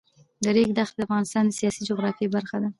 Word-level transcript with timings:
د 0.43 0.45
ریګ 0.55 0.69
دښتې 0.77 0.97
د 0.99 1.01
افغانستان 1.07 1.43
د 1.47 1.51
سیاسي 1.59 1.81
جغرافیه 1.89 2.33
برخه 2.35 2.57
ده. 2.61 2.69